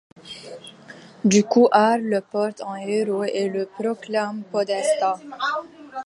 [1.23, 5.19] Du coup, Arles le porte en héros et le proclame podestat.